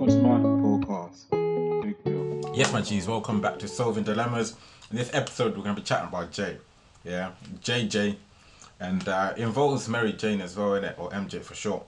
[0.00, 1.30] welcome to my podcast.
[1.82, 2.56] Big.
[2.56, 4.56] Yes, my G's, welcome back to Solving Dilemmas.
[4.90, 6.56] In this episode, we're going to be chatting about Jay.
[7.04, 8.16] Yeah, JJ.
[8.80, 10.98] And uh, involves Mary Jane as well, innit?
[10.98, 11.84] Or MJ for short.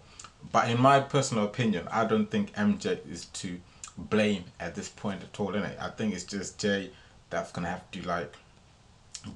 [0.53, 3.59] But in my personal opinion, I don't think MJ is to
[3.97, 5.81] blame at this point at all, innit?
[5.81, 6.91] I think it's just Jay
[7.31, 8.37] that's going to have to, like,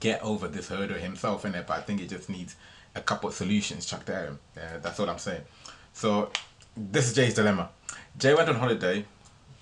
[0.01, 1.67] get over this hurdle himself, innit?
[1.67, 2.57] But I think he just needs
[2.95, 4.39] a couple of solutions chucked at him.
[4.55, 5.43] That's all I'm saying.
[5.95, 6.31] So,
[6.77, 7.71] this is Jay's dilemma.
[8.19, 9.05] Jay went on holiday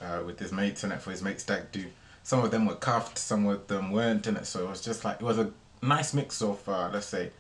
[0.00, 1.84] uh, with his mates and for his mate's stag do.
[2.22, 4.46] Some of them were cuffed, some of them weren't in it.
[4.46, 7.30] So it was just like it was a nice mix of uh, let's say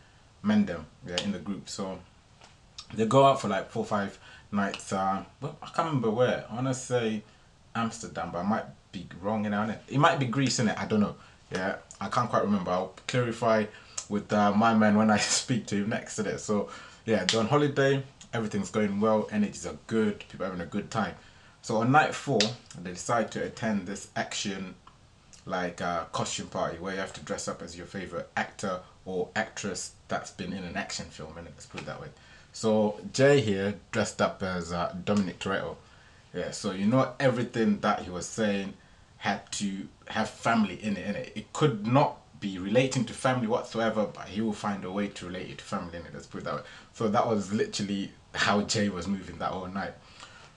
[0.44, 1.68] mandem yeah in the group.
[1.68, 1.98] So
[2.94, 4.18] they go out for like four five
[4.52, 4.92] nights.
[4.92, 6.44] Uh, well, I can't remember where.
[6.50, 7.22] I wanna say
[7.74, 9.82] Amsterdam, but I might be wrong in it.
[9.88, 10.78] It might be Greece in it.
[10.78, 11.16] I don't know.
[11.50, 12.70] Yeah, I can't quite remember.
[12.70, 13.64] I'll clarify
[14.08, 16.38] with uh, my man when I speak to him next to it.
[16.38, 16.68] So
[17.06, 18.02] yeah, they're on holiday
[18.34, 21.14] everything's going well, energies are good, people are having a good time.
[21.62, 22.40] So on night four,
[22.82, 24.74] they decide to attend this action
[25.46, 29.28] like uh, costume party where you have to dress up as your favorite actor or
[29.36, 32.08] actress that's been in an action film, and let's put it that way.
[32.52, 35.76] So Jay here dressed up as uh, Dominic Toretto.
[36.34, 38.74] Yeah, so you know everything that he was saying
[39.18, 41.32] had to have family in it, it.
[41.34, 45.26] It could not be relating to family whatsoever, but he will find a way to
[45.26, 46.62] relate it to family in it, let's put it that way.
[46.92, 49.94] So that was literally how Jay was moving that whole night.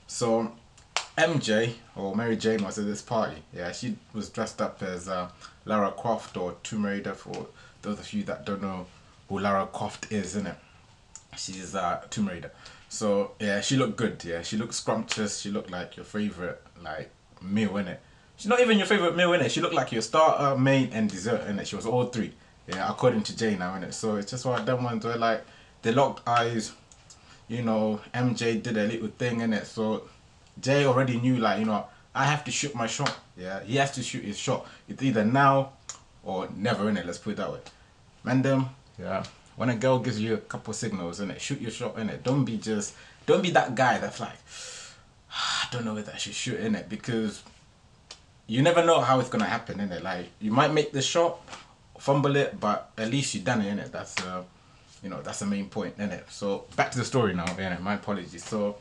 [0.08, 0.52] So
[1.18, 3.38] MJ or Mary Jane was at this party.
[3.54, 5.30] Yeah, she was dressed up as uh,
[5.66, 7.14] Lara Croft or Tomb Raider.
[7.14, 7.48] For
[7.82, 8.86] those of you that don't know
[9.30, 10.56] who Lara Croft is, isn't it?
[11.38, 12.52] She's uh, Tomb Raider.
[12.90, 14.24] So yeah, she looked good.
[14.24, 15.40] Yeah, she looked scrumptious.
[15.40, 17.12] She looked like your favorite like
[17.42, 18.02] meal in it.
[18.38, 19.52] She's not even your favorite meal in it.
[19.52, 21.68] She looked like your starter, main, and dessert in it.
[21.68, 22.34] She was all three.
[22.68, 23.94] Yeah, according to Jay now in it.
[23.94, 25.44] So it's just one of them ones where like
[25.82, 26.74] they locked eyes
[27.48, 29.68] you know, MJ did a little thing in it.
[29.68, 30.08] So
[30.60, 33.16] Jay already knew, like, you know, I have to shoot my shot.
[33.38, 34.66] Yeah, he has to shoot his shot.
[34.88, 35.74] It's either now
[36.24, 37.06] or never in it.
[37.06, 37.60] Let's put it that way.
[38.26, 38.70] Mandem,
[39.00, 39.24] yeah.
[39.56, 42.24] When a girl gives you a couple signals in it, shoot your shot in it.
[42.24, 44.38] Don't be just, don't be that guy that's like,
[45.32, 47.44] I don't know whether I should shoot in it because
[48.48, 50.04] you never know how it's gonna happen in it.
[50.04, 51.40] Like you might make the shot,
[52.00, 53.92] fumble it, but at least you done it in it.
[53.92, 54.44] That's uh,
[55.04, 57.78] you know that's the main point in it so back to the story now yeah
[57.80, 58.44] my apologies.
[58.44, 58.78] So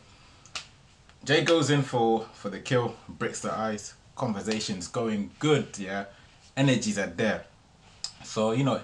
[1.25, 6.05] jay goes in for for the kill breaks the ice conversations going good yeah?
[6.57, 7.45] Energies are there.
[8.25, 8.81] So you know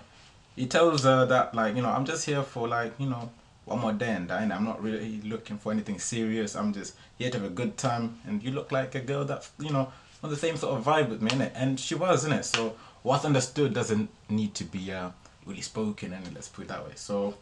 [0.56, 3.30] he tells her that like you know i'm just here for like you know
[3.64, 6.54] one more day and and i'm not really looking for anything serious.
[6.54, 8.18] I'm just here to have a good time.
[8.26, 9.92] And you look like a girl that's you know
[10.22, 11.52] on the same sort of vibe with me innit?
[11.54, 15.10] and she was in it so what's understood doesn't need to be uh
[15.46, 16.92] really spoken and let's put it that way.
[16.94, 17.34] So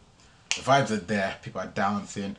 [0.55, 2.35] the vibes are there, people are dancing,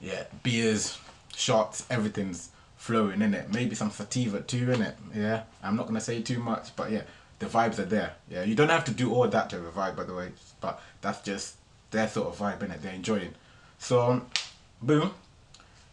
[0.00, 0.98] yeah, beers,
[1.34, 3.52] shots, everything's flowing in it.
[3.52, 4.96] Maybe some sativa too in it.
[5.14, 5.42] Yeah.
[5.62, 7.02] I'm not gonna say too much, but yeah,
[7.38, 8.14] the vibes are there.
[8.30, 10.30] Yeah, you don't have to do all that to have a vibe by the way,
[10.60, 11.56] but that's just
[11.90, 13.34] their sort of vibe in it, they're enjoying.
[13.78, 14.22] So
[14.80, 15.12] boom.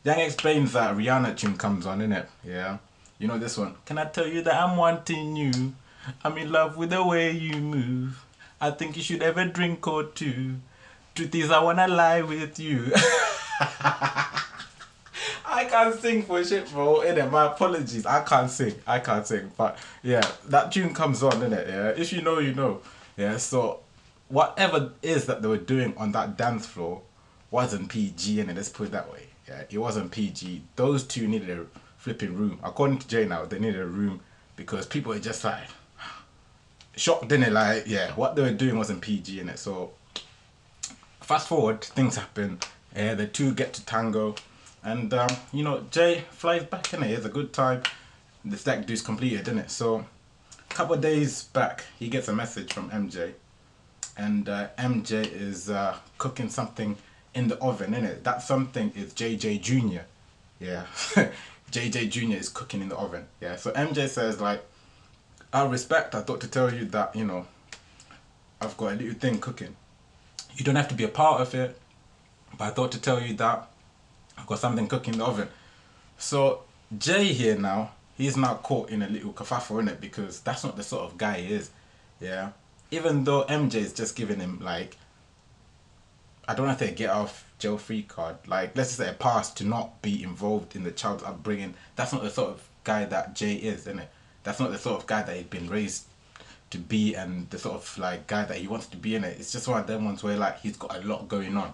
[0.03, 2.29] Yang explains that Rihanna tune comes on, in it.
[2.45, 2.77] Yeah.
[3.19, 3.75] You know this one.
[3.85, 5.73] Can I tell you that I'm wanting you?
[6.23, 8.23] I'm in love with the way you move.
[8.59, 10.55] I think you should have a drink or two.
[11.15, 12.91] Truth is, I wanna lie with you.
[15.49, 17.01] I can't sing for shit, bro.
[17.01, 17.31] it?
[17.31, 18.05] my apologies.
[18.05, 18.75] I can't sing.
[18.85, 19.51] I can't sing.
[19.57, 21.67] But yeah, that tune comes on, innit?
[21.67, 21.89] Yeah.
[21.89, 22.81] If you know, you know.
[23.15, 23.37] Yeah.
[23.37, 23.79] So
[24.27, 27.01] whatever it is that they were doing on that dance floor
[27.49, 29.27] wasn't PG, and let's put it that way.
[29.47, 30.63] Yeah, it wasn't PG.
[30.75, 31.65] Those two needed a
[31.97, 32.59] flipping room.
[32.63, 34.19] According to Jay now, they needed a room
[34.57, 35.63] because people were just like,
[36.99, 37.53] shocked, didn't it?
[37.53, 39.59] Like, yeah, what they were doing wasn't PG in it.
[39.59, 39.91] So,
[41.21, 42.59] fast forward, things happen.
[42.95, 44.35] Yeah, the two get to tango,
[44.83, 47.11] and um, you know, Jay flies back in it.
[47.11, 47.83] It's a good time.
[48.43, 49.71] The stag do's completed, didn't it?
[49.71, 50.05] So,
[50.69, 53.33] a couple of days back, he gets a message from MJ,
[54.17, 56.95] and uh, MJ is uh, cooking something
[57.35, 58.23] in the oven, in it.
[58.23, 60.05] That something is JJ Junior.
[60.59, 60.85] Yeah,
[61.71, 63.25] JJ Junior is cooking in the oven.
[63.41, 64.63] Yeah, so MJ says like
[65.53, 67.45] out of respect, I thought to tell you that, you know,
[68.59, 69.75] I've got a little thing cooking.
[70.55, 71.79] You don't have to be a part of it,
[72.57, 73.69] but I thought to tell you that
[74.37, 75.47] I've got something cooking in the oven.
[76.17, 76.61] So
[76.97, 80.75] Jay here now, he's now caught in a little kerfuffle in it because that's not
[80.75, 81.69] the sort of guy he is.
[82.19, 82.51] Yeah.
[82.89, 84.97] Even though MJ is just giving him like
[86.47, 88.37] I don't if they get off jail free card.
[88.47, 91.73] Like let's just say a pass to not be involved in the child's upbringing.
[91.95, 94.09] That's not the sort of guy that Jay is, isn't it?
[94.47, 96.05] That's not the sort of guy that he'd been raised
[96.69, 99.35] to be and the sort of like guy that he wants to be in it.
[99.37, 101.73] It's just one of them ones where like he's got a lot going on.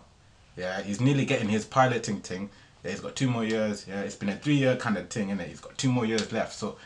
[0.58, 2.50] Yeah, he's nearly getting his piloting thing.
[2.84, 3.86] Yeah, he's got two more years.
[3.88, 5.50] Yeah, it's been a three year kind of thing, innit?
[5.50, 6.54] He's got two more years left.
[6.54, 6.78] So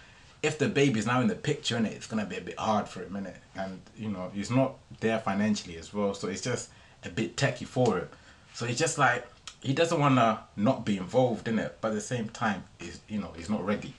[0.43, 3.01] if the baby's now in the picture, innit, it's gonna be a bit hard for
[3.03, 3.37] him, innit?
[3.55, 6.69] And you know, he's not there financially as well, so it's just
[7.05, 8.09] a bit techy for him.
[8.53, 9.25] So it's just like
[9.61, 13.21] he doesn't wanna not be involved in it, but at the same time, he's you
[13.21, 13.93] know, he's not ready.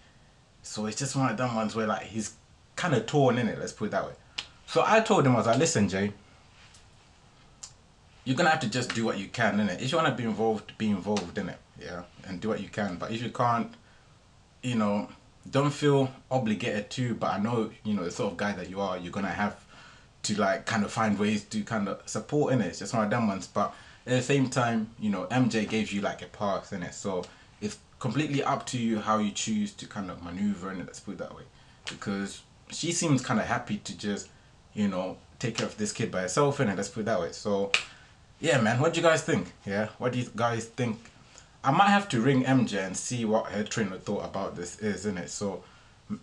[0.69, 2.35] So it's just one of them ones where like he's
[2.77, 3.59] kind of torn in it.
[3.59, 4.13] Let's put it that way.
[4.67, 6.13] So I told him I was like, listen, Jay,
[8.27, 9.81] you're gonna have to just do what you can in it.
[9.81, 12.97] If you wanna be involved, be involved in it, yeah, and do what you can.
[12.97, 13.73] But if you can't,
[14.63, 15.09] you know,
[15.51, 17.15] don't feel obligated to.
[17.15, 19.65] But I know, you know, the sort of guy that you are, you're gonna have
[20.25, 22.67] to like kind of find ways to kind of support in it.
[22.67, 23.47] It's just one of them ones.
[23.47, 23.75] But
[24.07, 27.25] at the same time, you know, MJ gave you like a pass in it, so
[27.99, 30.87] completely up to you how you choose to kind of maneuver in it.
[30.87, 31.45] Let's put it that way,
[31.89, 34.29] because she seems kind of happy to just,
[34.75, 36.77] you know, take care of this kid by herself it.
[36.77, 37.33] Let's put it that way.
[37.33, 37.73] So
[38.41, 39.53] yeah, man, what do you guys think?
[39.67, 41.11] Yeah, what do you guys think?
[41.65, 44.79] I might have to ring MJ and see what her train of thought about this
[44.79, 45.31] is, in it.
[45.31, 45.65] So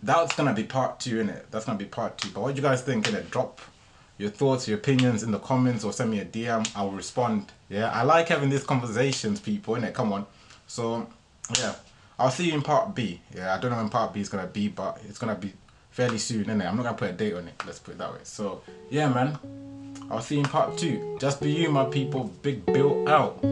[0.02, 1.46] that's gonna be part two, in it.
[1.50, 2.30] That's gonna be part two.
[2.30, 3.08] But what do you guys think?
[3.08, 3.60] In it, drop
[4.18, 6.70] your thoughts, your opinions in the comments, or send me a DM.
[6.74, 7.52] I'll respond.
[7.68, 9.74] Yeah, I like having these conversations, people.
[9.74, 10.26] In it, come on.
[10.66, 11.06] So
[11.58, 11.74] yeah,
[12.18, 13.20] I'll see you in part B.
[13.34, 15.52] Yeah, I don't know when part B is gonna be, but it's gonna be
[15.90, 16.66] fairly soon, innit?
[16.66, 17.62] I'm not gonna put a date on it.
[17.66, 18.20] Let's put it that way.
[18.24, 19.38] So yeah, man.
[20.08, 21.16] I'll see you in part two.
[21.20, 22.30] Just be you, my people.
[22.42, 23.42] Big Bill out.